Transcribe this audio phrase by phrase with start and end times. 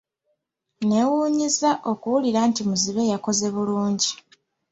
[0.87, 4.11] Neewuunyizza okuwulira nti muzibe yakoze bulungi.